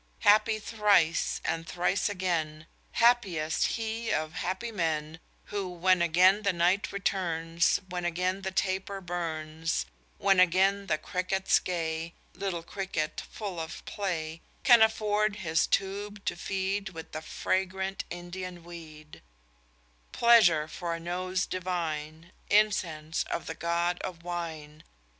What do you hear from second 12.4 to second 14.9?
cricket, full of play) Can